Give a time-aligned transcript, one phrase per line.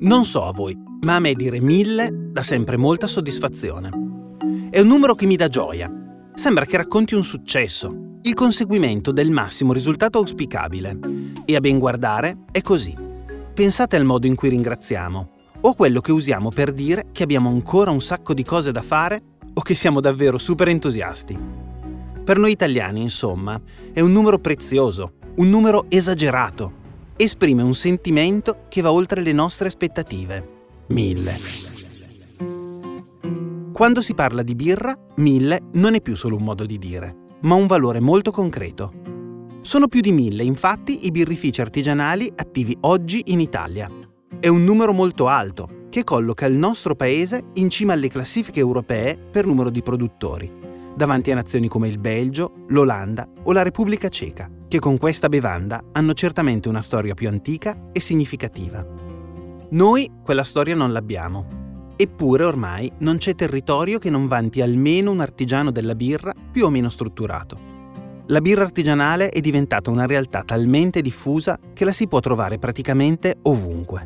[0.00, 3.90] Non so a voi, ma a me dire mille dà sempre molta soddisfazione.
[4.70, 5.90] È un numero che mi dà gioia.
[6.34, 10.98] Sembra che racconti un successo, il conseguimento del massimo risultato auspicabile.
[11.44, 12.94] E a ben guardare è così.
[13.54, 15.30] Pensate al modo in cui ringraziamo,
[15.60, 18.82] o a quello che usiamo per dire che abbiamo ancora un sacco di cose da
[18.82, 19.22] fare
[19.54, 21.38] o che siamo davvero super entusiasti.
[22.24, 23.60] Per noi italiani, insomma,
[23.92, 26.82] è un numero prezioso, un numero esagerato.
[27.16, 30.48] Esprime un sentimento che va oltre le nostre aspettative.
[30.88, 31.36] Mille.
[33.72, 37.54] Quando si parla di birra, mille non è più solo un modo di dire, ma
[37.54, 38.92] un valore molto concreto.
[39.62, 43.90] Sono più di mille, infatti, i birrifici artigianali attivi oggi in Italia.
[44.38, 49.16] È un numero molto alto, che colloca il nostro paese in cima alle classifiche europee
[49.16, 50.50] per numero di produttori,
[50.94, 55.80] davanti a nazioni come il Belgio, l'Olanda o la Repubblica Ceca, che con questa bevanda
[55.92, 58.84] hanno certamente una storia più antica e significativa.
[59.70, 61.92] Noi quella storia non l'abbiamo.
[61.94, 66.70] Eppure ormai non c'è territorio che non vanti almeno un artigiano della birra più o
[66.70, 67.56] meno strutturato.
[68.26, 73.36] La birra artigianale è diventata una realtà talmente diffusa che la si può trovare praticamente
[73.42, 74.04] ovunque.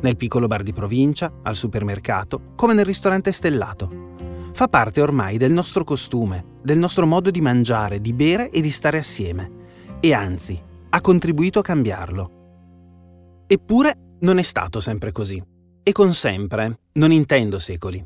[0.00, 4.12] Nel piccolo bar di provincia, al supermercato, come nel ristorante stellato.
[4.52, 8.70] Fa parte ormai del nostro costume, del nostro modo di mangiare, di bere e di
[8.70, 9.62] stare assieme.
[10.04, 10.60] E anzi,
[10.90, 13.44] ha contribuito a cambiarlo.
[13.46, 15.42] Eppure non è stato sempre così.
[15.82, 18.04] E con sempre non intendo secoli.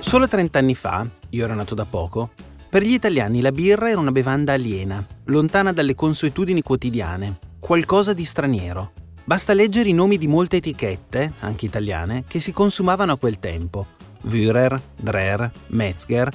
[0.00, 2.32] Solo 30 anni fa, io ero nato da poco,
[2.68, 8.24] per gli italiani la birra era una bevanda aliena, lontana dalle consuetudini quotidiane, qualcosa di
[8.24, 8.90] straniero.
[9.22, 13.86] Basta leggere i nomi di molte etichette, anche italiane, che si consumavano a quel tempo.
[14.24, 16.28] Wührer, Dreher, Metzger,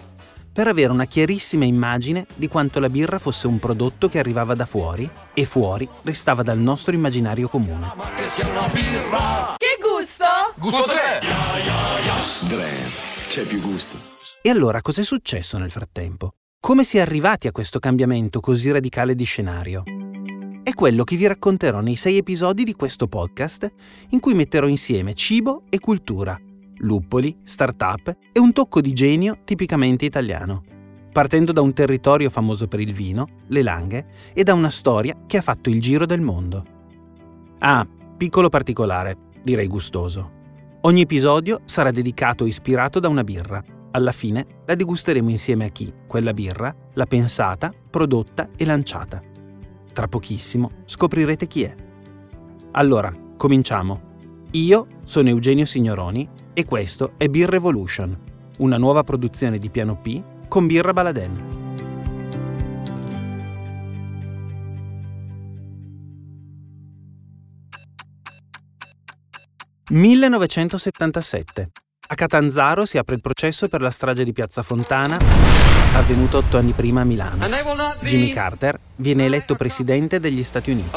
[0.60, 4.66] per avere una chiarissima immagine di quanto la birra fosse un prodotto che arrivava da
[4.66, 7.94] fuori e fuori restava dal nostro immaginario comune.
[9.56, 10.26] Che gusto?
[10.58, 11.22] Gusto 3!
[12.50, 12.92] Dreher,
[13.30, 13.98] c'è più gusto.
[14.42, 16.32] E allora cos'è successo nel frattempo?
[16.60, 19.84] Come si è arrivati a questo cambiamento così radicale di scenario?
[20.62, 23.72] È quello che vi racconterò nei sei episodi di questo podcast
[24.10, 26.38] in cui metterò insieme cibo e cultura,
[26.80, 30.64] luppoli, start-up e un tocco di genio tipicamente italiano,
[31.12, 35.38] partendo da un territorio famoso per il vino, le langhe, e da una storia che
[35.38, 36.66] ha fatto il giro del mondo.
[37.60, 40.38] Ah, piccolo particolare, direi gustoso.
[40.82, 43.62] Ogni episodio sarà dedicato o ispirato da una birra.
[43.92, 49.22] Alla fine la degusteremo insieme a chi quella birra l'ha pensata, prodotta e lanciata.
[49.92, 51.76] Tra pochissimo scoprirete chi è.
[52.72, 54.08] Allora, cominciamo.
[54.52, 56.28] Io sono Eugenio Signoroni
[56.60, 58.18] e questo è Beer Revolution,
[58.58, 61.58] una nuova produzione di Piano P con Birra Baladen.
[69.92, 71.68] «1977.
[72.10, 75.18] A Catanzaro si apre il processo per la strage di Piazza Fontana,
[75.94, 77.42] avvenuto otto anni prima a Milano.
[78.02, 80.90] Jimmy Carter viene eletto presidente degli Stati Uniti.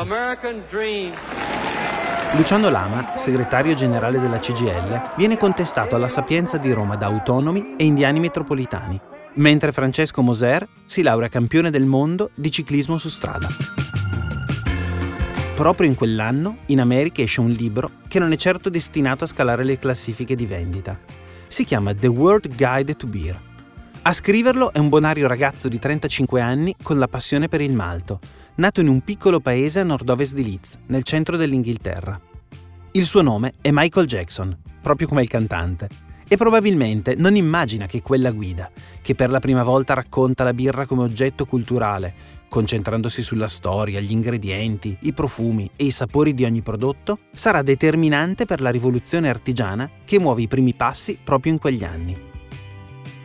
[2.35, 7.85] Luciano Lama, segretario generale della CGL, viene contestato alla Sapienza di Roma da autonomi e
[7.85, 8.99] indiani metropolitani,
[9.35, 13.49] mentre Francesco Moser si laurea campione del mondo di ciclismo su strada.
[15.55, 19.63] Proprio in quell'anno, in America esce un libro che non è certo destinato a scalare
[19.63, 20.99] le classifiche di vendita.
[21.49, 23.39] Si chiama The World Guide to Beer.
[24.01, 28.19] A scriverlo è un bonario ragazzo di 35 anni con la passione per il malto,
[28.57, 32.21] nato in un piccolo paese a nord-ovest di Leeds, nel centro dell'Inghilterra.
[32.93, 35.89] Il suo nome è Michael Jackson, proprio come il cantante,
[36.29, 38.71] e probabilmente non immagina che quella guida,
[39.01, 44.13] che per la prima volta racconta la birra come oggetto culturale, concentrandosi sulla storia, gli
[44.13, 49.91] ingredienti, i profumi e i sapori di ogni prodotto, sarà determinante per la rivoluzione artigiana
[50.05, 52.32] che muove i primi passi proprio in quegli anni.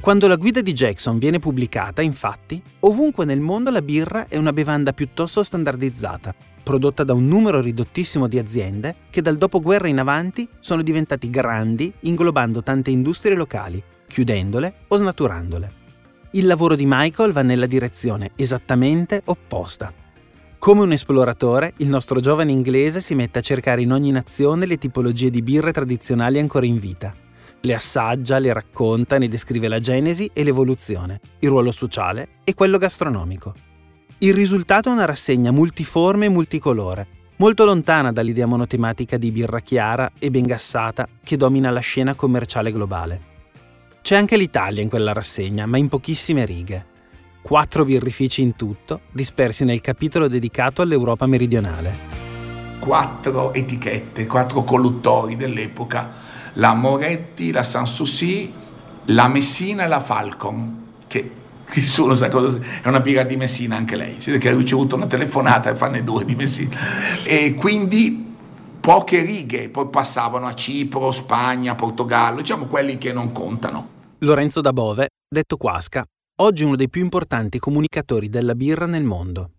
[0.07, 4.53] Quando la guida di Jackson viene pubblicata, infatti, ovunque nel mondo la birra è una
[4.53, 10.47] bevanda piuttosto standardizzata, prodotta da un numero ridottissimo di aziende che dal dopoguerra in avanti
[10.61, 15.71] sono diventati grandi inglobando tante industrie locali, chiudendole o snaturandole.
[16.31, 19.91] Il lavoro di Michael va nella direzione esattamente opposta.
[20.57, 24.77] Come un esploratore, il nostro giovane inglese si mette a cercare in ogni nazione le
[24.77, 27.13] tipologie di birre tradizionali ancora in vita.
[27.61, 32.77] Le assaggia, le racconta, ne descrive la genesi e l'evoluzione, il ruolo sociale e quello
[32.77, 33.53] gastronomico.
[34.19, 37.07] Il risultato è una rassegna multiforme e multicolore,
[37.37, 42.71] molto lontana dall'idea monotematica di birra chiara e ben gassata che domina la scena commerciale
[42.71, 43.21] globale.
[44.01, 46.85] C'è anche l'Italia in quella rassegna, ma in pochissime righe.
[47.41, 51.95] quattro birrifici in tutto, dispersi nel capitolo dedicato all'Europa meridionale.
[52.79, 56.26] Quattro etichette, quattro colluttori dell'epoca,
[56.57, 58.53] la Moretti, la Sanssouci,
[59.05, 61.31] la Messina e la Falcon, che
[61.73, 65.69] nessuno sa cosa è una birra di Messina anche lei, che ha ricevuto una telefonata
[65.69, 66.75] e fanno due di Messina.
[67.23, 68.35] E quindi
[68.79, 73.95] poche righe, poi passavano a Cipro, Spagna, Portogallo, diciamo quelli che non contano.
[74.19, 76.03] Lorenzo da Bove, detto Quasca,
[76.41, 79.51] oggi uno dei più importanti comunicatori della birra nel mondo.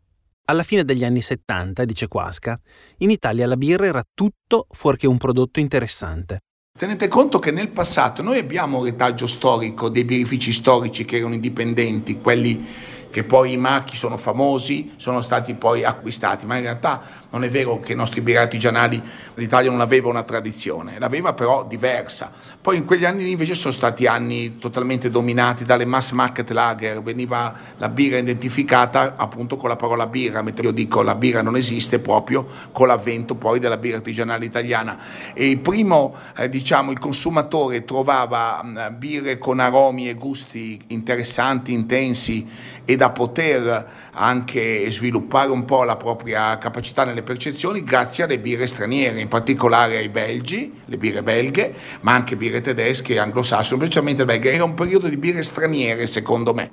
[0.46, 2.58] Alla fine degli anni 70, dice Quasca,
[2.98, 6.40] in Italia la birra era tutto fuorché un prodotto interessante.
[6.78, 11.34] Tenete conto che nel passato noi abbiamo un retaggio storico dei birrifici storici che erano
[11.34, 12.64] indipendenti, quelli
[13.10, 17.00] che poi i marchi sono famosi, sono stati poi acquistati, ma in realtà
[17.30, 19.02] non è vero che i nostri birri artigianali,
[19.34, 22.30] l'Italia non aveva una tradizione, l'aveva però diversa.
[22.60, 27.54] Poi in quegli anni invece sono stati anni totalmente dominati dalle mass market lager, veniva
[27.78, 31.98] la birra identificata appunto con la parola birra, mentre io dico la birra non esiste
[31.98, 34.98] proprio con l'avvento poi della birra artigianale italiana.
[35.34, 41.72] E il primo, eh, diciamo, il consumatore trovava mh, birre con aromi e gusti interessanti,
[41.72, 42.46] intensi
[42.84, 48.66] e da poter anche sviluppare un po' la propria capacità nelle percezioni grazie alle birre
[48.66, 54.24] straniere, in particolare ai belgi, le birre belghe, ma anche birre tedesche e anglosassone, specialmente
[54.24, 54.52] belghe.
[54.52, 56.70] Era un periodo di birre straniere secondo me.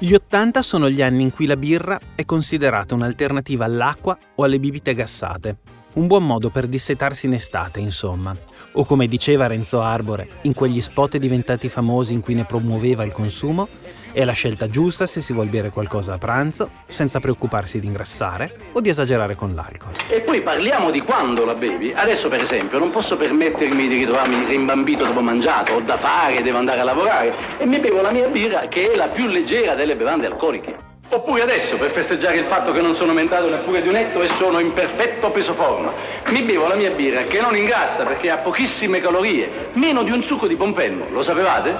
[0.00, 4.58] Gli 80 sono gli anni in cui la birra è considerata un'alternativa all'acqua o alle
[4.58, 5.79] bibite gassate.
[5.92, 8.32] Un buon modo per dissetarsi in estate, insomma.
[8.74, 13.10] O come diceva Renzo Arbore, in quegli spot diventati famosi in cui ne promuoveva il
[13.10, 13.66] consumo,
[14.12, 18.54] è la scelta giusta se si vuol bere qualcosa a pranzo, senza preoccuparsi di ingrassare
[18.72, 19.94] o di esagerare con l'alcol.
[20.08, 21.92] E poi parliamo di quando la bevi.
[21.92, 26.58] Adesso, per esempio, non posso permettermi di ritrovarmi rimbambito dopo mangiato, ho da fare, devo
[26.58, 29.96] andare a lavorare e mi bevo la mia birra che è la più leggera delle
[29.96, 30.89] bevande alcoliche.
[31.12, 34.28] Oppure adesso, per festeggiare il fatto che non sono aumentato neppure di un etto e
[34.38, 35.92] sono in perfetto peso forma,
[36.26, 40.22] mi bevo la mia birra che non ingrassa perché ha pochissime calorie, meno di un
[40.22, 41.74] succo di pompenno, lo sapevate?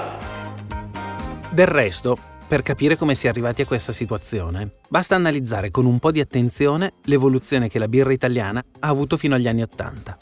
[1.50, 2.18] Del resto,
[2.48, 6.18] per capire come si è arrivati a questa situazione, basta analizzare con un po' di
[6.18, 10.18] attenzione l'evoluzione che la birra italiana ha avuto fino agli anni Ottanta.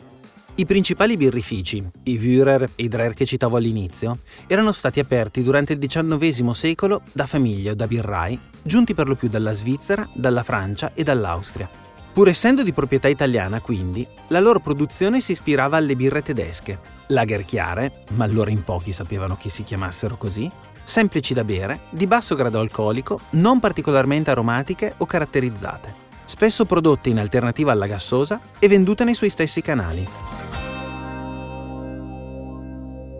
[0.58, 4.19] I principali birrifici, i Führer e i Dreher che citavo all'inizio,
[4.49, 9.14] erano stati aperti durante il XIX secolo da famiglie o da birrai, giunti per lo
[9.14, 11.70] più dalla Svizzera, dalla Francia e dall'Austria.
[12.12, 17.44] Pur essendo di proprietà italiana, quindi, la loro produzione si ispirava alle birre tedesche, lager
[17.44, 20.50] chiare, ma allora in pochi sapevano che si chiamassero così,
[20.82, 25.94] semplici da bere, di basso grado alcolico, non particolarmente aromatiche o caratterizzate,
[26.25, 30.48] spesso prodotte in alternativa alla gassosa e vendute nei suoi stessi canali.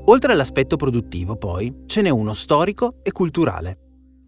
[0.09, 3.79] Oltre all'aspetto produttivo, poi, ce n'è uno storico e culturale.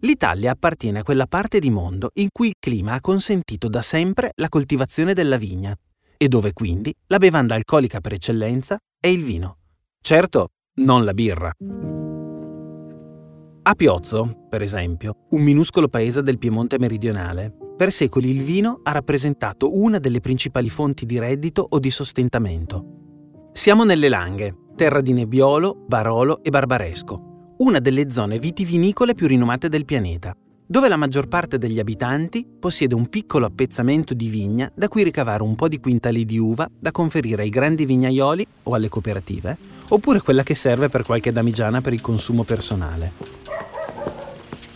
[0.01, 4.31] L'Italia appartiene a quella parte di mondo in cui il clima ha consentito da sempre
[4.35, 5.75] la coltivazione della vigna
[6.17, 9.57] e dove quindi la bevanda alcolica per eccellenza è il vino.
[9.99, 11.51] Certo, non la birra.
[13.63, 18.91] A Piozzo, per esempio, un minuscolo paese del Piemonte meridionale, per secoli il vino ha
[18.91, 22.99] rappresentato una delle principali fonti di reddito o di sostentamento.
[23.51, 29.69] Siamo nelle Langhe, terra di Nebbiolo, Barolo e Barbaresco, una delle zone vitivinicole più rinomate
[29.69, 30.35] del pianeta,
[30.65, 35.43] dove la maggior parte degli abitanti possiede un piccolo appezzamento di vigna da cui ricavare
[35.43, 39.55] un po' di quintali di uva da conferire ai grandi vignaioli o alle cooperative,
[39.89, 43.11] oppure quella che serve per qualche damigiana per il consumo personale.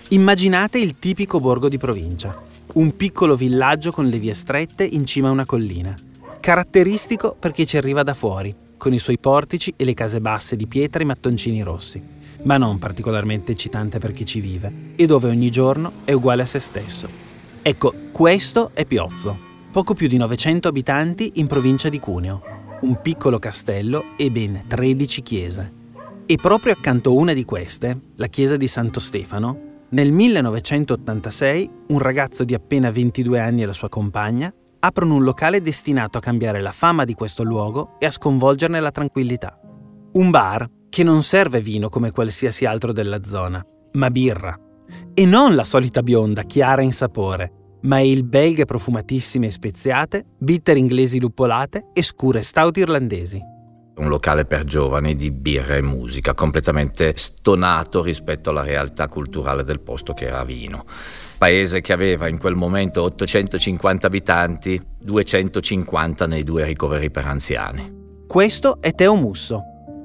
[0.09, 2.39] Immaginate il tipico borgo di provincia,
[2.73, 5.97] un piccolo villaggio con le vie strette in cima a una collina,
[6.39, 10.55] caratteristico per chi ci arriva da fuori, con i suoi portici e le case basse
[10.55, 11.99] di pietra e mattoncini rossi,
[12.43, 16.45] ma non particolarmente eccitante per chi ci vive e dove ogni giorno è uguale a
[16.45, 17.09] se stesso.
[17.63, 19.35] Ecco, questo è Piozzo,
[19.71, 22.43] poco più di 900 abitanti in provincia di Cuneo,
[22.81, 25.73] un piccolo castello e ben 13 chiese.
[26.27, 31.97] E proprio accanto a una di queste, la chiesa di Santo Stefano, nel 1986 un
[31.97, 34.53] ragazzo di appena 22 anni e la sua compagna
[34.85, 38.91] aprono un locale destinato a cambiare la fama di questo luogo e a sconvolgerne la
[38.91, 39.59] tranquillità.
[40.13, 43.63] Un bar che non serve vino come qualsiasi altro della zona,
[43.93, 44.57] ma birra.
[45.13, 50.77] E non la solita bionda, chiara in sapore, ma il belghe profumatissime e speziate, bitter
[50.77, 53.53] inglesi luppolate e scure stout irlandesi.
[53.97, 59.79] Un locale per giovani di birra e musica, completamente stonato rispetto alla realtà culturale del
[59.79, 60.85] posto che era Vino
[61.37, 68.23] paese che aveva in quel momento 850 abitanti, 250 nei due ricoveri per anziani.
[68.27, 69.61] Questo è Teo Musso.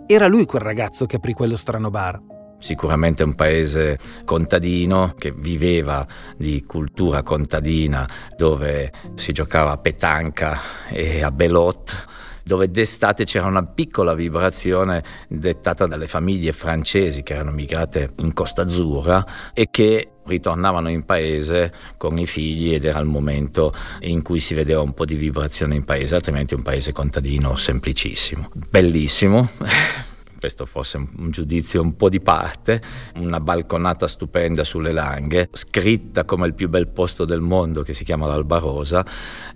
[0.06, 2.20] Era lui quel ragazzo che aprì quello strano bar.
[2.59, 6.06] sicuramente un paese contadino che viveva
[6.37, 8.06] di cultura contadina
[8.37, 12.04] dove si giocava a petanca e a belot
[12.44, 18.62] dove d'estate c'era una piccola vibrazione dettata dalle famiglie francesi che erano migrate in Costa
[18.62, 24.38] Azzurra e che ritornavano in paese con i figli ed era il momento in cui
[24.38, 28.50] si vedeva un po' di vibrazione in paese, altrimenti un paese contadino semplicissimo.
[28.70, 29.49] Bellissimo.
[30.40, 32.80] questo fosse un giudizio un po' di parte,
[33.16, 38.04] una balconata stupenda sulle Langhe, scritta come il più bel posto del mondo che si
[38.04, 39.04] chiama l'Alba Rosa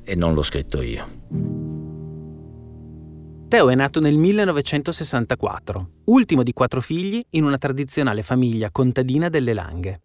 [0.04, 1.63] e non l'ho scritto io.
[3.54, 9.52] Teo è nato nel 1964, ultimo di quattro figli in una tradizionale famiglia contadina delle
[9.52, 10.00] Langhe.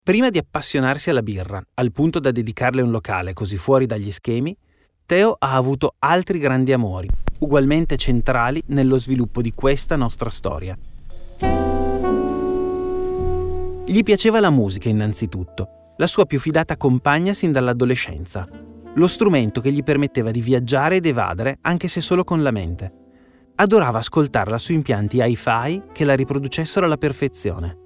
[0.00, 4.56] Prima di appassionarsi alla birra, al punto da dedicarle un locale così fuori dagli schemi,
[5.04, 7.08] Teo ha avuto altri grandi amori,
[7.40, 10.78] ugualmente centrali nello sviluppo di questa nostra storia.
[13.84, 18.48] Gli piaceva la musica innanzitutto, la sua più fidata compagna sin dall'adolescenza,
[18.94, 22.92] lo strumento che gli permetteva di viaggiare ed evadere anche se solo con la mente.
[23.54, 27.76] Adorava ascoltarla su impianti hi-fi che la riproducessero alla perfezione.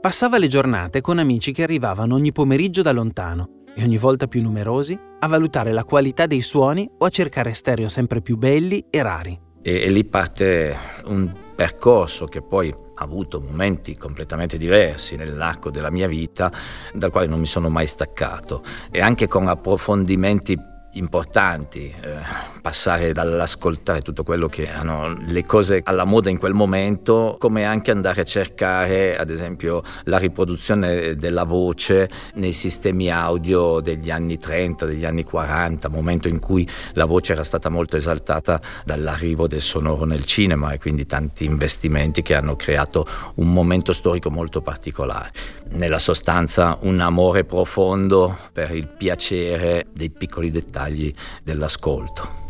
[0.00, 4.42] Passava le giornate con amici che arrivavano ogni pomeriggio da lontano e ogni volta più
[4.42, 9.02] numerosi, a valutare la qualità dei suoni o a cercare stereo sempre più belli e
[9.02, 9.38] rari.
[9.62, 16.06] E, e lì parte un percorso che poi avuto momenti completamente diversi nell'arco della mia
[16.06, 16.52] vita,
[16.92, 22.16] dal quale non mi sono mai staccato, e anche con approfondimenti importanti, eh,
[22.60, 27.90] passare dall'ascoltare tutto quello che hanno le cose alla moda in quel momento, come anche
[27.90, 34.86] andare a cercare ad esempio la riproduzione della voce nei sistemi audio degli anni 30,
[34.86, 40.04] degli anni 40, momento in cui la voce era stata molto esaltata dall'arrivo del sonoro
[40.04, 43.06] nel cinema e quindi tanti investimenti che hanno creato
[43.36, 45.30] un momento storico molto particolare.
[45.70, 52.48] Nella sostanza un amore profondo per il piacere dei piccoli dettagli dettagli dell'ascolto.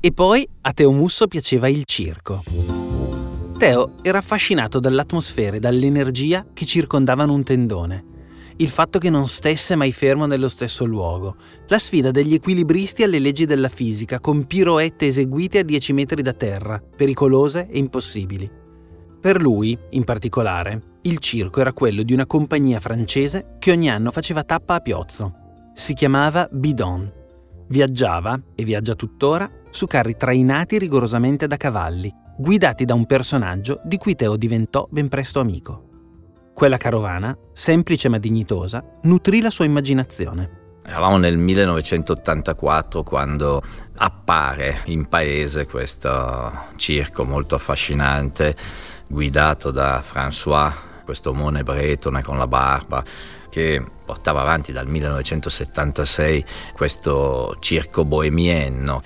[0.00, 2.42] E poi a Teo Musso piaceva il circo.
[3.56, 8.10] Teo era affascinato dall'atmosfera e dall'energia che circondavano un tendone.
[8.56, 11.36] Il fatto che non stesse mai fermo nello stesso luogo,
[11.68, 16.32] la sfida degli equilibristi alle leggi della fisica con piroette eseguite a 10 metri da
[16.32, 18.50] terra, pericolose e impossibili.
[19.20, 24.12] Per lui, in particolare, il circo era quello di una compagnia francese che ogni anno
[24.12, 25.34] faceva tappa a Piozzo.
[25.74, 27.12] Si chiamava Bidon.
[27.68, 33.96] Viaggiava, e viaggia tuttora, su carri trainati rigorosamente da cavalli, guidati da un personaggio di
[33.96, 35.88] cui Teo diventò ben presto amico.
[36.54, 40.60] Quella carovana, semplice ma dignitosa, nutrì la sua immaginazione.
[40.84, 43.62] Eravamo nel 1984 quando
[43.96, 48.54] appare in paese questo circo molto affascinante
[49.08, 53.04] guidato da François questo omone bretone con la barba
[53.52, 59.02] che portava avanti dal 1976 questo circo bohemienno.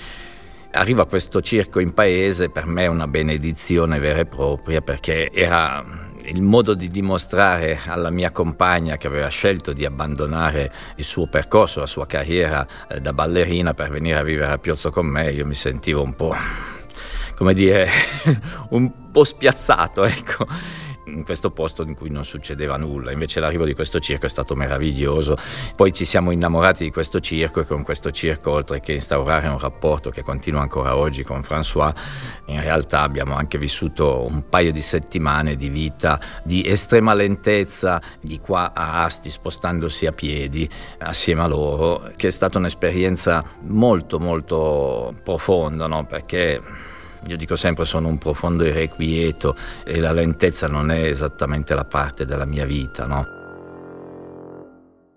[0.71, 5.85] Arriva questo circo in paese, per me è una benedizione vera e propria perché era
[6.27, 11.81] il modo di dimostrare alla mia compagna che aveva scelto di abbandonare il suo percorso,
[11.81, 15.47] la sua carriera eh, da ballerina per venire a vivere a Piozzo con me, io
[15.47, 16.35] mi sentivo un po',
[17.35, 17.89] come dire,
[18.71, 20.47] un po' spiazzato, ecco
[21.07, 23.13] in questo posto in cui non succedeva nulla.
[23.13, 25.37] Invece l'arrivo di questo circo è stato meraviglioso.
[25.75, 29.59] Poi ci siamo innamorati di questo circo e con questo circo, oltre che instaurare un
[29.59, 31.93] rapporto che continua ancora oggi con François,
[32.47, 38.39] in realtà abbiamo anche vissuto un paio di settimane di vita di estrema lentezza, di
[38.39, 45.15] qua a Asti, spostandosi a piedi assieme a loro, che è stata un'esperienza molto molto
[45.23, 46.05] profonda, no?
[46.05, 46.61] perché
[47.27, 52.25] io dico sempre sono un profondo irrequieto e la lentezza non è esattamente la parte
[52.25, 53.27] della mia vita, no?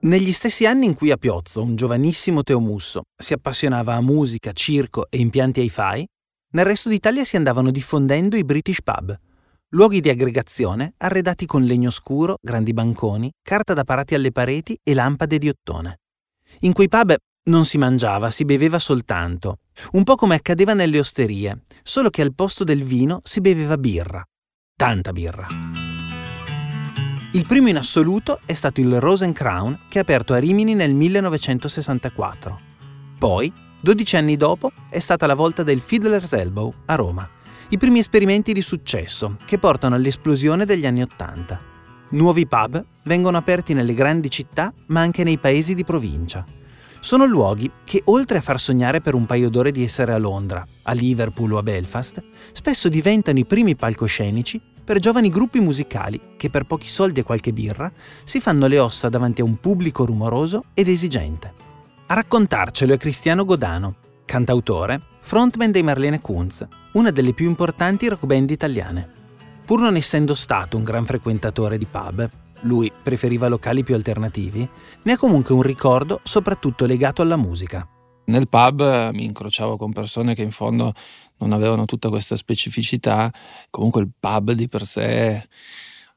[0.01, 4.53] Negli stessi anni in cui a Piozzo un giovanissimo Teo Musso si appassionava a musica,
[4.53, 6.05] circo e impianti hi-fi,
[6.51, 9.15] nel resto d'Italia si andavano diffondendo i British Pub,
[9.71, 14.93] luoghi di aggregazione arredati con legno scuro, grandi banconi, carta da parati alle pareti e
[14.93, 15.99] lampade di ottone.
[16.61, 17.15] In quei pub
[17.49, 19.57] non si mangiava, si beveva soltanto,
[19.93, 24.23] un po' come accadeva nelle osterie, solo che al posto del vino si beveva birra.
[24.75, 25.47] Tanta birra.
[27.31, 32.59] Il primo in assoluto è stato il Rosencrown che ha aperto a Rimini nel 1964.
[33.17, 33.51] Poi,
[33.81, 37.29] 12 anni dopo, è stata la volta del Fiddler's Elbow a Roma.
[37.69, 41.59] I primi esperimenti di successo che portano all'esplosione degli anni Ottanta.
[42.11, 46.43] Nuovi pub vengono aperti nelle grandi città ma anche nei paesi di provincia
[47.01, 50.65] Sono luoghi che, oltre a far sognare per un paio d'ore di essere a Londra,
[50.83, 56.49] a Liverpool o a Belfast, spesso diventano i primi palcoscenici per giovani gruppi musicali che
[56.49, 57.91] per pochi soldi e qualche birra
[58.23, 61.53] si fanno le ossa davanti a un pubblico rumoroso ed esigente.
[62.07, 68.25] A raccontarcelo è Cristiano Godano, cantautore, frontman dei Marlene Kunz, una delle più importanti rock
[68.25, 69.07] band italiane.
[69.63, 72.29] Pur non essendo stato un gran frequentatore di pub,
[72.61, 74.67] lui preferiva locali più alternativi,
[75.03, 77.87] ne ha comunque un ricordo soprattutto legato alla musica.
[78.25, 80.93] Nel pub mi incrociavo con persone che in fondo
[81.37, 83.31] non avevano tutta questa specificità,
[83.69, 85.47] comunque il pub di per sé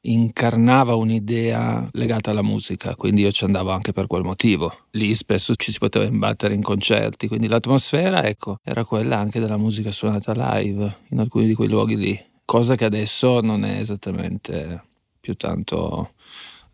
[0.05, 4.85] incarnava un'idea legata alla musica, quindi io ci andavo anche per quel motivo.
[4.91, 9.57] Lì spesso ci si poteva imbattere in concerti, quindi l'atmosfera, ecco, era quella anche della
[9.57, 14.83] musica suonata live in alcuni di quei luoghi lì, cosa che adesso non è esattamente
[15.23, 16.11] più tanto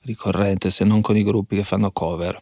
[0.02, 2.42] ricorrente se non con i gruppi che fanno cover.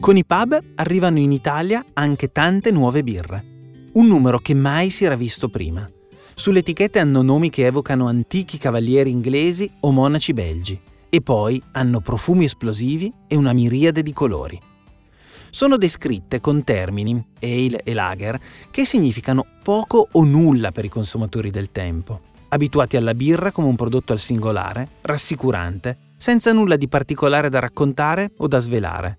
[0.00, 3.44] Con i pub arrivano in Italia anche tante nuove birre,
[3.92, 5.86] un numero che mai si era visto prima.
[6.34, 12.00] Sulle etichette hanno nomi che evocano antichi cavalieri inglesi o monaci belgi e poi hanno
[12.00, 14.58] profumi esplosivi e una miriade di colori.
[15.50, 21.50] Sono descritte con termini, ale e lager, che significano poco o nulla per i consumatori
[21.50, 27.48] del tempo abituati alla birra come un prodotto al singolare, rassicurante, senza nulla di particolare
[27.48, 29.18] da raccontare o da svelare.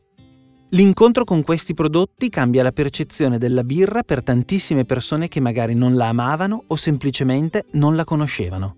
[0.70, 5.96] L'incontro con questi prodotti cambia la percezione della birra per tantissime persone che magari non
[5.96, 8.78] la amavano o semplicemente non la conoscevano.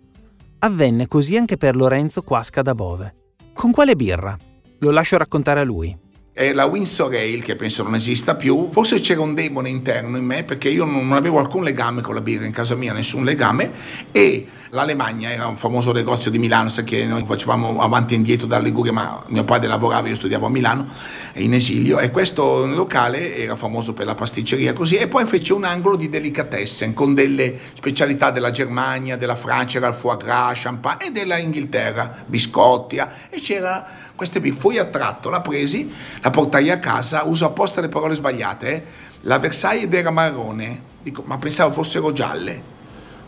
[0.60, 3.16] Avvenne così anche per Lorenzo Quasca da Bove.
[3.54, 4.36] Con quale birra?
[4.80, 5.96] Lo lascio raccontare a lui
[6.34, 8.70] è la Windsor Ale che penso non esista più.
[8.72, 12.22] Forse c'era un demone interno in me perché io non avevo alcun legame con la
[12.22, 13.72] birra in casa mia, nessun legame
[14.12, 18.48] e l'Alemagna era un famoso negozio di Milano, sai che noi facevamo avanti e indietro
[18.48, 20.88] da Liguria, ma mio padre lavorava, io studiavo a Milano
[21.36, 25.66] in esilio e questo locale era famoso per la pasticceria così e poi fece un
[25.66, 31.08] angolo di delicatessen con delle specialità della Germania, della Francia, era il foie gras, champagne
[31.08, 35.92] e della Inghilterra, biscotti e c'era queste birre, fui attratto, la presi,
[36.22, 38.84] la portai a casa, uso apposta le parole sbagliate, eh?
[39.22, 42.62] la Versailles era marrone, dico, ma pensavo fossero gialle,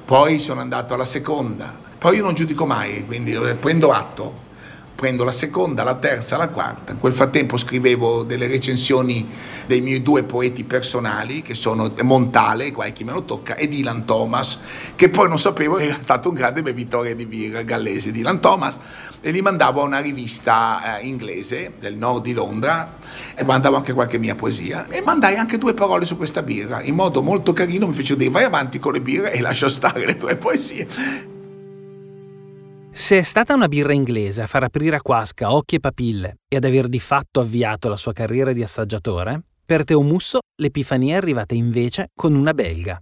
[0.05, 4.43] poi sono andato alla seconda, poi io non giudico mai, quindi eh, prendo atto,
[5.05, 6.93] prendo la seconda, la terza, la quarta.
[6.93, 9.29] In quel frattempo scrivevo delle recensioni
[9.67, 13.67] dei miei due poeti personali, che sono Montale, qua è chi me lo tocca, e
[13.67, 14.57] Dylan Thomas,
[14.95, 18.79] che poi non sapevo era stato un grande bevitore di birra gallese, Dylan Thomas,
[19.21, 22.97] e li mandavo a una rivista eh, inglese del nord di Londra,
[23.35, 26.95] e mandavo anche qualche mia poesia, e mandai anche due parole su questa birra, in
[26.95, 30.17] modo molto carino mi fecero dire vai avanti con le birre e lascia stare le
[30.17, 31.34] tue poesie.
[32.97, 36.55] Se è stata una birra inglese a far aprire a Quasca occhi e papille e
[36.55, 41.17] ad aver di fatto avviato la sua carriera di assaggiatore, per Teo Musso l'epifania è
[41.17, 42.97] arrivata invece con una belga.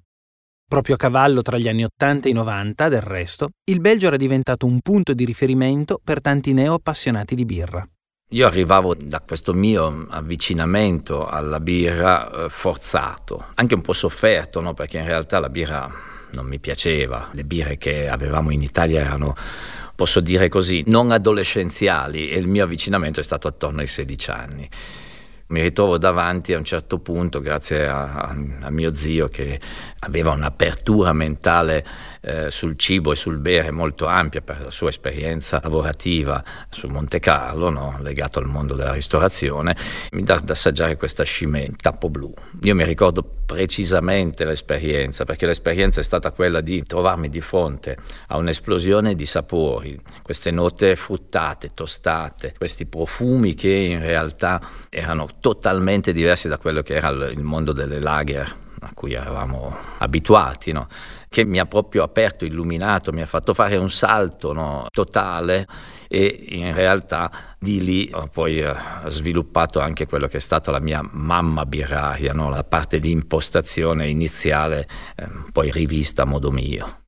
[0.67, 4.17] Proprio a cavallo tra gli anni 80 e i 90, del resto, il Belgio era
[4.17, 7.87] diventato un punto di riferimento per tanti neo appassionati di birra.
[8.31, 14.73] Io arrivavo da questo mio avvicinamento alla birra eh, forzato, anche un po' sofferto, no?
[14.73, 17.29] perché in realtà la birra non mi piaceva.
[17.31, 19.35] Le birre che avevamo in Italia erano
[19.95, 24.69] posso dire così, non adolescenziali e il mio avvicinamento è stato attorno ai 16 anni
[25.53, 29.59] mi ritrovo davanti a un certo punto, grazie a, a, a mio zio che
[29.99, 31.85] aveva un'apertura mentale
[32.21, 37.19] eh, sul cibo e sul bere molto ampia per la sua esperienza lavorativa su Monte
[37.19, 37.99] Carlo, no?
[38.01, 39.75] legato al mondo della ristorazione,
[40.13, 42.33] mi dà ad assaggiare questa scimmè tappo blu.
[42.63, 48.37] Io mi ricordo precisamente l'esperienza, perché l'esperienza è stata quella di trovarmi di fronte a
[48.37, 56.47] un'esplosione di sapori, queste note fruttate, tostate, questi profumi che in realtà erano totalmente diversi
[56.47, 60.87] da quello che era il mondo delle lager a cui eravamo abituati, no?
[61.27, 64.85] che mi ha proprio aperto, illuminato, mi ha fatto fare un salto no?
[64.89, 65.67] totale
[66.07, 67.29] e in realtà
[67.59, 68.73] di lì ho poi eh,
[69.07, 72.49] sviluppato anche quello che è stata la mia mamma birraria, no?
[72.49, 77.01] la parte di impostazione iniziale, eh, poi rivista a modo mio.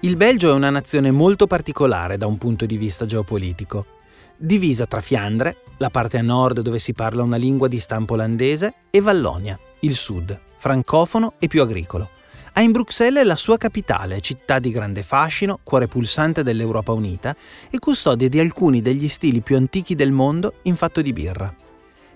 [0.00, 4.00] Il Belgio è una nazione molto particolare da un punto di vista geopolitico
[4.42, 8.74] divisa tra Fiandre, la parte a nord dove si parla una lingua di stampo olandese,
[8.90, 12.10] e Vallonia, il sud, francofono e più agricolo.
[12.54, 17.34] Ha in Bruxelles la sua capitale, città di grande fascino, cuore pulsante dell'Europa unita
[17.70, 21.54] e custode di alcuni degli stili più antichi del mondo in fatto di birra.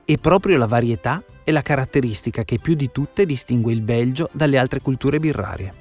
[0.05, 4.59] E proprio la varietà è la caratteristica che più di tutte distingue il Belgio dalle
[4.59, 5.73] altre culture birrarie.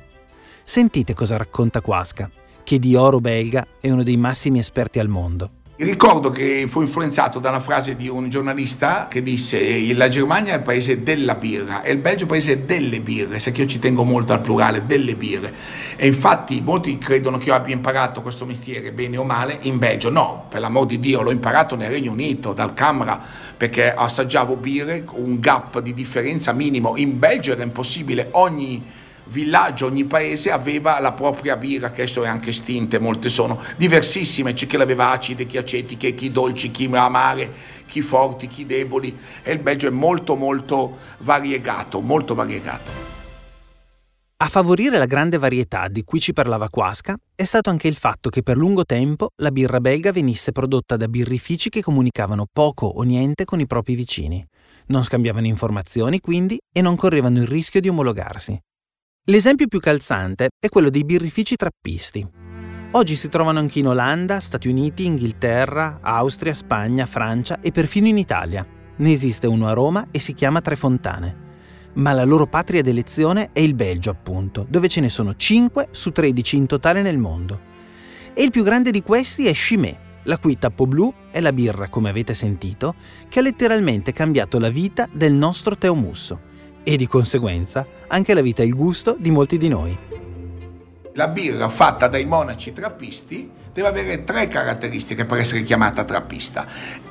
[0.63, 2.29] Sentite cosa racconta Quasca,
[2.63, 7.39] che di oro belga è uno dei massimi esperti al mondo Ricordo che fu influenzato
[7.39, 11.83] da una frase di un giornalista che disse la Germania è il paese della birra
[11.83, 14.39] e il Belgio è il paese delle birre, sai che io ci tengo molto al
[14.39, 15.53] plurale, delle birre.
[15.97, 20.09] E infatti molti credono che io abbia imparato questo mestiere bene o male in Belgio.
[20.09, 23.21] No, per l'amor di Dio, l'ho imparato nel Regno Unito, dal Camera,
[23.57, 26.95] perché assaggiavo birre con un gap di differenza minimo.
[26.95, 28.81] In Belgio era impossibile, ogni
[29.25, 34.53] villaggio, ogni paese aveva la propria birra, che adesso è anche estinta, molte sono diversissime,
[34.53, 37.51] c'è chi l'aveva acide, chi acetiche, chi dolci, chi amare,
[37.85, 43.13] chi forti, chi deboli, e il Belgio è molto molto variegato, molto variegato.
[44.37, 48.29] A favorire la grande varietà di cui ci parlava Quasca è stato anche il fatto
[48.29, 53.01] che per lungo tempo la birra belga venisse prodotta da birrifici che comunicavano poco o
[53.03, 54.45] niente con i propri vicini.
[54.87, 58.59] Non scambiavano informazioni quindi e non correvano il rischio di omologarsi.
[59.27, 62.23] L'esempio più calzante è quello dei birrifici trappisti.
[62.91, 68.19] Oggi si trovano anche in Olanda, Stati Uniti, Inghilterra, Austria, Spagna, Francia e perfino in
[68.19, 68.63] Italia.
[68.97, 71.37] Ne esiste uno a Roma e si chiama Tre Fontane.
[71.93, 76.11] Ma la loro patria d'elezione è il Belgio, appunto, dove ce ne sono 5 su
[76.11, 77.59] 13 in totale nel mondo.
[78.31, 81.89] E il più grande di questi è Chimay, la cui tappo blu è la birra,
[81.89, 82.93] come avete sentito,
[83.27, 86.53] che ha letteralmente cambiato la vita del nostro teomusso
[86.85, 89.97] e di conseguenza anche la vita e il gusto di molti di noi.
[91.15, 96.67] La birra fatta dai monaci trappisti deve avere tre caratteristiche per essere chiamata trappista.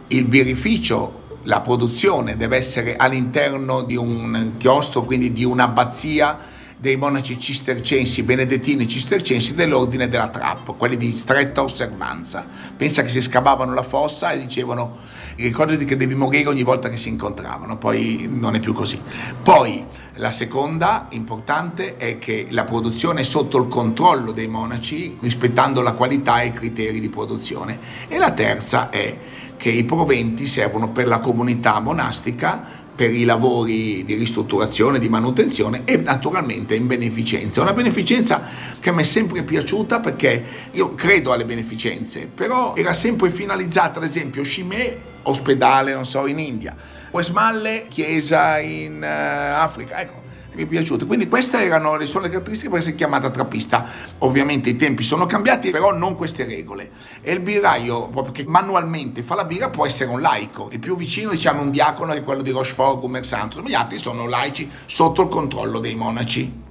[0.08, 6.38] Il birrificio, la produzione deve essere all'interno di un chiostro, quindi di un'abbazia
[6.78, 12.46] dei monaci cistercensi, benedettini cistercensi dell'ordine della trappa, quelli di stretta osservanza.
[12.76, 14.98] Pensa che si scavavano la fossa e dicevano
[15.42, 19.00] ricordati che devi morire ogni volta che si incontravano, poi non è più così.
[19.42, 25.82] Poi la seconda importante è che la produzione è sotto il controllo dei monaci, rispettando
[25.82, 27.78] la qualità e i criteri di produzione.
[28.08, 29.16] E la terza è
[29.56, 35.82] che i proventi servono per la comunità monastica per i lavori di ristrutturazione, di manutenzione
[35.84, 37.60] e naturalmente in beneficenza.
[37.60, 38.42] Una beneficenza
[38.78, 44.04] che mi è sempre piaciuta perché io credo alle beneficenze, però era sempre finalizzata, ad
[44.04, 46.76] esempio, Chimay, ospedale, non so, in India,
[47.10, 50.22] Westmalle, chiesa in uh, Africa, ecco
[50.54, 51.06] mi è piaciuto.
[51.06, 53.86] Quindi queste erano le sole caratteristiche per essere chiamata trappista.
[54.18, 56.90] Ovviamente i tempi sono cambiati, però non queste regole.
[57.20, 60.68] E il birraio, proprio che manualmente fa la birra, può essere un laico.
[60.72, 63.62] Il più vicino, diciamo, un diacono è quello di Rochefort, Gumer Santos.
[63.64, 66.62] Gli altri sono laici sotto il controllo dei monaci.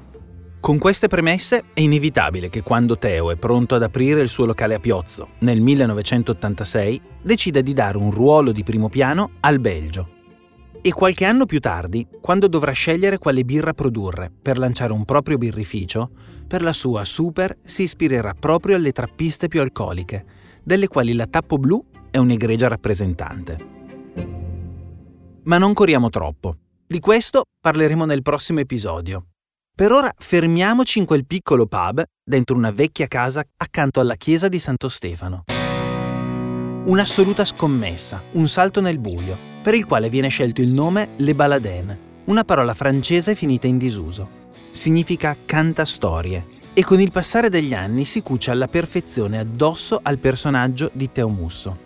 [0.60, 4.76] Con queste premesse è inevitabile che quando Teo è pronto ad aprire il suo locale
[4.76, 10.22] a Piozzo, nel 1986, decida di dare un ruolo di primo piano al Belgio
[10.86, 15.38] e qualche anno più tardi, quando dovrà scegliere quale birra produrre per lanciare un proprio
[15.38, 16.10] birrificio,
[16.46, 20.26] per la sua super si ispirerà proprio alle trappiste più alcoliche,
[20.62, 23.58] delle quali la Tappo Blu è un'egregia rappresentante.
[25.44, 26.58] Ma non corriamo troppo.
[26.86, 29.28] Di questo parleremo nel prossimo episodio.
[29.74, 34.60] Per ora fermiamoci in quel piccolo pub dentro una vecchia casa accanto alla chiesa di
[34.60, 35.44] Santo Stefano.
[35.48, 41.98] Un'assoluta scommessa, un salto nel buio, per il quale viene scelto il nome Le Baladin,
[42.26, 44.42] una parola francese finita in disuso.
[44.72, 50.18] Significa canta storie e con il passare degli anni si cuce alla perfezione addosso al
[50.18, 51.83] personaggio di Teomusso.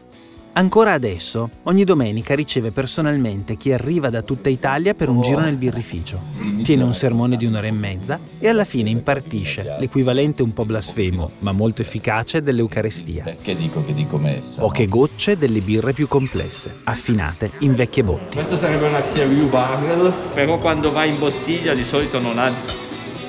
[0.58, 5.56] Ancora adesso, ogni domenica riceve personalmente chi arriva da tutta Italia per un giro nel
[5.56, 6.20] birrificio.
[6.64, 11.30] Tiene un sermone di un'ora e mezza e alla fine impartisce l'equivalente un po' blasfemo,
[11.42, 13.38] ma molto efficace dell'Eucarestia.
[13.40, 14.62] Che dico, che dico messa.
[14.62, 18.38] Poche gocce delle birre più complesse, affinate in vecchie botti.
[18.38, 22.52] Questa sarebbe una Xia Barrel, però quando va in bottiglia di solito non ha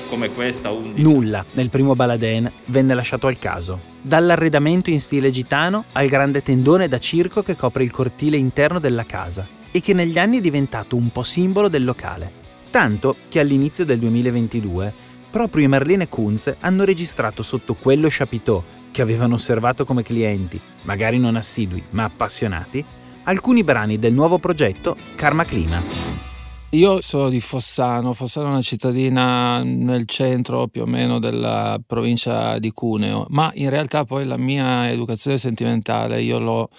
[0.09, 1.01] come questa 11.
[1.01, 3.79] Nulla nel primo Baladen venne lasciato al caso.
[4.01, 9.05] Dall'arredamento in stile gitano al grande tendone da circo che copre il cortile interno della
[9.05, 12.31] casa e che negli anni è diventato un po' simbolo del locale.
[12.71, 14.93] Tanto che all'inizio del 2022
[15.29, 20.59] proprio i Merlin e Kunz hanno registrato sotto quello chapiteau che avevano osservato come clienti,
[20.83, 22.83] magari non assidui ma appassionati,
[23.23, 26.28] alcuni brani del nuovo progetto Karma Clima.
[26.73, 32.59] Io sono di Fossano, Fossano è una cittadina nel centro più o meno della provincia
[32.59, 36.69] di Cuneo, ma in realtà poi la mia educazione sentimentale io l'ho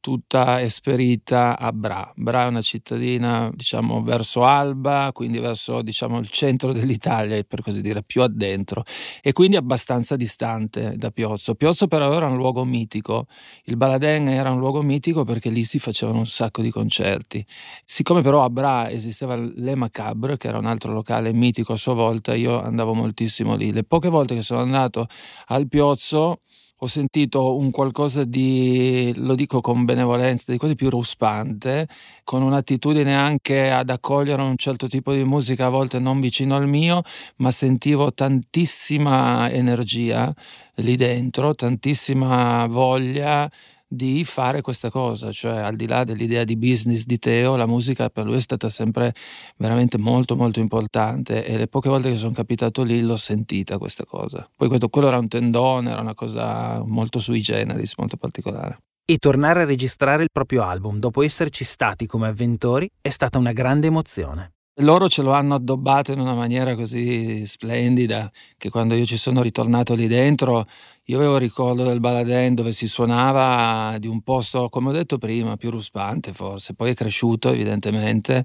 [0.00, 2.10] tutta esperita a Bra.
[2.16, 7.82] Bra è una cittadina, diciamo, verso Alba, quindi verso, diciamo, il centro dell'Italia, per così
[7.82, 8.82] dire, più addentro,
[9.20, 11.54] e quindi abbastanza distante da Piozzo.
[11.54, 13.26] Piozzo però era un luogo mitico,
[13.64, 17.44] il Baladen era un luogo mitico perché lì si facevano un sacco di concerti.
[17.84, 21.94] Siccome però a Bra esisteva Le Macabre, che era un altro locale mitico a sua
[21.94, 23.72] volta, io andavo moltissimo lì.
[23.72, 25.06] Le poche volte che sono andato
[25.48, 26.40] al Piozzo
[26.82, 31.86] ho sentito un qualcosa di, lo dico con benevolenza, di quasi più ruspante,
[32.24, 36.66] con un'attitudine anche ad accogliere un certo tipo di musica, a volte non vicino al
[36.66, 37.02] mio,
[37.36, 40.32] ma sentivo tantissima energia
[40.76, 43.50] lì dentro, tantissima voglia
[43.92, 48.08] di fare questa cosa, cioè al di là dell'idea di business di Teo, la musica
[48.08, 49.12] per lui è stata sempre
[49.56, 54.04] veramente molto molto importante e le poche volte che sono capitato lì l'ho sentita questa
[54.04, 54.48] cosa.
[54.54, 58.78] Poi questo, quello era un tendone, era una cosa molto sui generis, molto particolare.
[59.04, 63.52] E tornare a registrare il proprio album dopo esserci stati come avventori è stata una
[63.52, 64.52] grande emozione.
[64.82, 69.42] Loro ce lo hanno addobbato in una maniera così splendida che quando io ci sono
[69.42, 70.64] ritornato lì dentro,
[71.10, 75.56] io avevo ricordo del Baladin dove si suonava di un posto, come ho detto prima,
[75.56, 78.44] più ruspante forse, poi è cresciuto evidentemente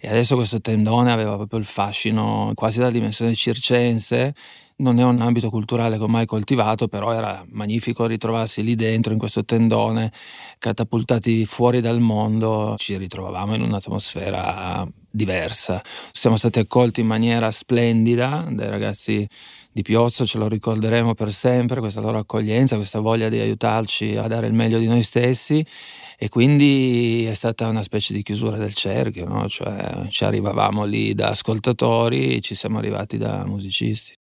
[0.00, 4.34] e adesso questo tendone aveva proprio il fascino quasi della dimensione circense.
[4.78, 9.12] Non è un ambito culturale che ho mai coltivato, però era magnifico ritrovarsi lì dentro
[9.12, 10.12] in questo tendone,
[10.58, 15.82] catapultati fuori dal mondo, ci ritrovavamo in un'atmosfera diversa.
[16.12, 19.26] Siamo stati accolti in maniera splendida dai ragazzi
[19.76, 24.26] di Piozzo, ce lo ricorderemo per sempre, questa loro accoglienza, questa voglia di aiutarci a
[24.26, 25.62] dare il meglio di noi stessi
[26.18, 29.46] e quindi è stata una specie di chiusura del cerchio, no?
[29.48, 34.14] cioè ci arrivavamo lì da ascoltatori, ci siamo arrivati da musicisti.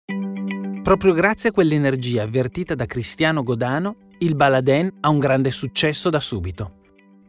[0.83, 6.19] Proprio grazie a quell'energia avvertita da Cristiano Godano, il Baladin ha un grande successo da
[6.19, 6.79] subito.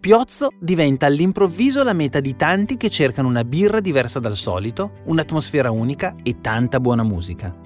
[0.01, 5.71] Piozzo diventa all'improvviso la meta di tanti che cercano una birra diversa dal solito, un'atmosfera
[5.71, 7.66] unica e tanta buona musica.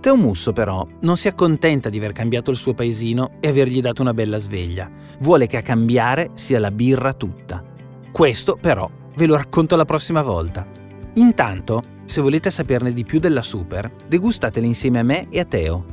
[0.00, 4.00] Teo Musso però non si accontenta di aver cambiato il suo paesino e avergli dato
[4.00, 4.90] una bella sveglia.
[5.20, 7.62] Vuole che a cambiare sia la birra tutta.
[8.10, 10.66] Questo però ve lo racconto la prossima volta.
[11.14, 15.84] Intanto se volete saperne di più della Super, degustatela insieme a me e a Teo.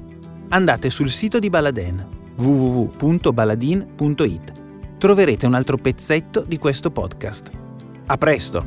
[0.50, 4.52] Andate sul sito di Baladin www.baladin.it.
[4.98, 7.50] Troverete un altro pezzetto di questo podcast.
[8.06, 8.66] A presto!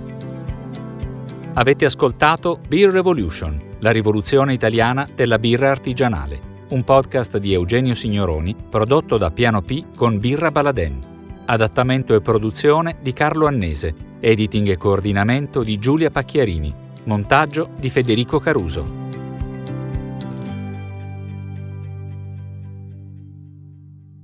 [1.54, 8.54] Avete ascoltato Beer Revolution, la rivoluzione italiana della birra artigianale, un podcast di Eugenio Signoroni
[8.68, 10.98] prodotto da Piano P con Birra Baladin.
[11.46, 18.38] Adattamento e produzione di Carlo Annese, editing e coordinamento di Giulia Pacchiarini Montaggio di Federico
[18.38, 18.98] Caruso.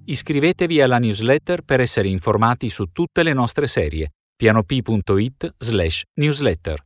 [0.05, 4.11] Iscrivetevi alla newsletter per essere informati su tutte le nostre serie.
[4.37, 6.86] pianop.it slash newsletter.